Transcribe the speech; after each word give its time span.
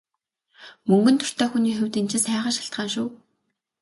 Мөнгөнд 0.87 1.19
дуртай 1.21 1.47
хүний 1.51 1.75
хувьд 1.77 1.95
энэ 1.99 2.09
чинь 2.11 2.25
сайхан 2.25 2.53
шалтгаан 2.55 2.89
шүү. 2.95 3.09